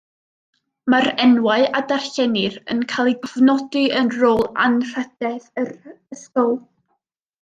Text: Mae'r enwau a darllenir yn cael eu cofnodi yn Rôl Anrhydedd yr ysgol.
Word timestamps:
Mae'r 0.93 1.09
enwau 1.25 1.65
a 1.79 1.81
darllenir 1.91 2.57
yn 2.75 2.81
cael 2.93 3.11
eu 3.11 3.15
cofnodi 3.27 3.83
yn 4.01 4.09
Rôl 4.17 4.41
Anrhydedd 4.65 5.47
yr 5.65 5.71
ysgol. 6.17 6.51